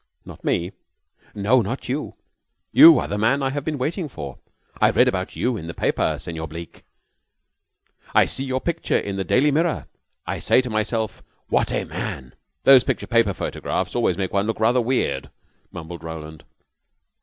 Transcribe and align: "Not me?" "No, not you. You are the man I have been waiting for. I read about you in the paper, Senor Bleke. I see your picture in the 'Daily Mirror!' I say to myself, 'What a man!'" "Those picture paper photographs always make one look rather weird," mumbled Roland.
"Not 0.25 0.43
me?" 0.43 0.71
"No, 1.35 1.61
not 1.61 1.87
you. 1.87 2.13
You 2.71 2.97
are 2.97 3.07
the 3.07 3.19
man 3.19 3.43
I 3.43 3.51
have 3.51 3.63
been 3.63 3.77
waiting 3.77 4.09
for. 4.09 4.39
I 4.79 4.89
read 4.89 5.07
about 5.07 5.35
you 5.35 5.55
in 5.57 5.67
the 5.67 5.75
paper, 5.75 6.17
Senor 6.17 6.47
Bleke. 6.47 6.83
I 8.15 8.25
see 8.25 8.43
your 8.43 8.61
picture 8.61 8.97
in 8.97 9.15
the 9.17 9.23
'Daily 9.23 9.51
Mirror!' 9.51 9.85
I 10.25 10.39
say 10.39 10.59
to 10.61 10.71
myself, 10.71 11.21
'What 11.49 11.71
a 11.71 11.83
man!'" 11.85 12.33
"Those 12.63 12.83
picture 12.83 13.05
paper 13.05 13.35
photographs 13.35 13.93
always 13.95 14.17
make 14.17 14.33
one 14.33 14.47
look 14.47 14.59
rather 14.59 14.81
weird," 14.81 15.29
mumbled 15.71 16.03
Roland. 16.03 16.45